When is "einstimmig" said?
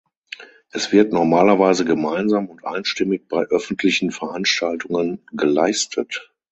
2.65-3.27